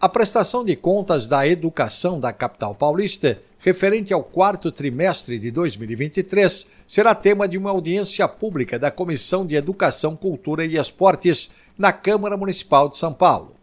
[0.00, 6.68] A prestação de contas da educação da capital paulista, referente ao quarto trimestre de 2023,
[6.86, 12.36] será tema de uma audiência pública da Comissão de Educação, Cultura e Esportes na Câmara
[12.36, 13.56] Municipal de São Paulo.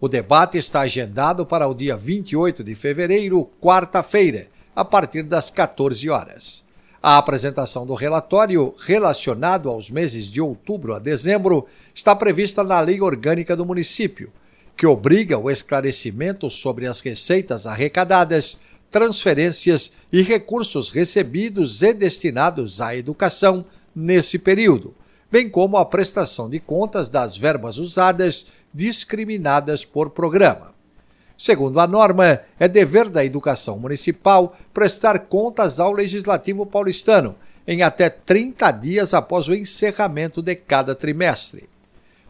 [0.00, 4.46] O debate está agendado para o dia 28 de fevereiro, quarta-feira,
[4.76, 6.64] a partir das 14 horas.
[7.02, 13.00] A apresentação do relatório relacionado aos meses de outubro a dezembro está prevista na Lei
[13.00, 14.32] Orgânica do Município
[14.80, 18.58] que obriga o esclarecimento sobre as receitas arrecadadas,
[18.90, 23.62] transferências e recursos recebidos e destinados à educação
[23.94, 24.94] nesse período,
[25.30, 30.72] bem como a prestação de contas das verbas usadas discriminadas por programa.
[31.36, 37.36] Segundo a norma, é dever da educação municipal prestar contas ao Legislativo paulistano
[37.66, 41.68] em até 30 dias após o encerramento de cada trimestre.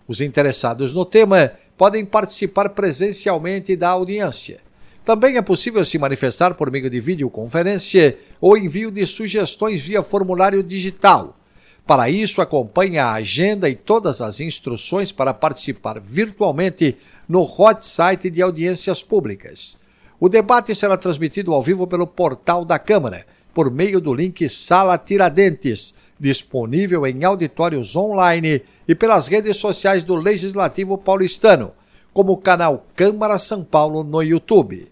[0.08, 4.60] Os interessados no tema podem participar presencialmente da audiência.
[5.02, 10.62] Também é possível se manifestar por meio de videoconferência ou envio de sugestões via formulário
[10.62, 11.38] digital.
[11.86, 18.28] Para isso, acompanhe a agenda e todas as instruções para participar virtualmente no hot site
[18.28, 19.78] de audiências públicas.
[20.20, 24.98] O debate será transmitido ao vivo pelo portal da Câmara, por meio do link Sala
[24.98, 31.72] Tiradentes, disponível em auditórios online e pelas redes sociais do Legislativo Paulistano,
[32.12, 34.86] como o canal Câmara São Paulo no YouTube.